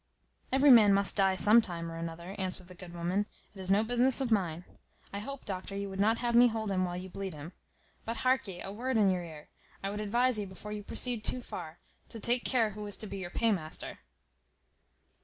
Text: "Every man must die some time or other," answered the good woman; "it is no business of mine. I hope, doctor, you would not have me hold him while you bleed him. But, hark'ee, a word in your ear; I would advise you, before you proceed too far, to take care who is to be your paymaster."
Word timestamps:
"Every 0.51 0.71
man 0.71 0.95
must 0.95 1.15
die 1.15 1.35
some 1.35 1.61
time 1.61 1.91
or 1.91 2.09
other," 2.09 2.35
answered 2.39 2.69
the 2.69 2.73
good 2.73 2.95
woman; 2.95 3.27
"it 3.53 3.59
is 3.59 3.69
no 3.69 3.83
business 3.83 4.19
of 4.19 4.31
mine. 4.31 4.65
I 5.13 5.19
hope, 5.19 5.45
doctor, 5.45 5.75
you 5.75 5.91
would 5.91 5.99
not 5.99 6.17
have 6.17 6.33
me 6.33 6.47
hold 6.47 6.71
him 6.71 6.85
while 6.85 6.97
you 6.97 7.07
bleed 7.07 7.35
him. 7.35 7.51
But, 8.03 8.17
hark'ee, 8.25 8.61
a 8.63 8.71
word 8.71 8.97
in 8.97 9.11
your 9.11 9.23
ear; 9.23 9.49
I 9.83 9.91
would 9.91 10.01
advise 10.01 10.39
you, 10.39 10.47
before 10.47 10.71
you 10.71 10.81
proceed 10.81 11.23
too 11.23 11.43
far, 11.43 11.77
to 12.09 12.19
take 12.19 12.43
care 12.43 12.71
who 12.71 12.87
is 12.87 12.97
to 12.97 13.05
be 13.05 13.19
your 13.19 13.29
paymaster." 13.29 13.99